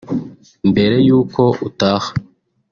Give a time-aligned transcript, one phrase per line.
[0.69, 2.09] Mbere y'uko utaha